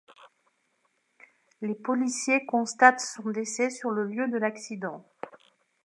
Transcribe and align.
Les 1.61 1.75
policiers 1.75 2.47
constatent 2.47 3.01
son 3.01 3.29
décès 3.29 3.69
sur 3.69 3.91
le 3.91 4.03
lieu 4.05 4.27
de 4.27 4.37
l'accident. 4.39 5.05